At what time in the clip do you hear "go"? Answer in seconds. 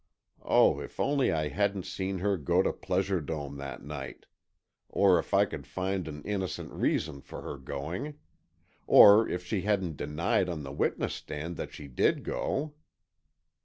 2.35-2.63, 12.23-12.73